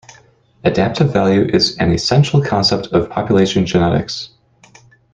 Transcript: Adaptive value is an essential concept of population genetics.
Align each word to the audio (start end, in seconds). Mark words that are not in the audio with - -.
Adaptive 0.63 1.13
value 1.13 1.45
is 1.53 1.77
an 1.77 1.91
essential 1.91 2.41
concept 2.43 2.87
of 2.87 3.07
population 3.07 3.67
genetics. 3.67 4.31